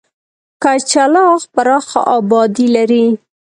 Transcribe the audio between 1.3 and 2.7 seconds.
پراخه آبادي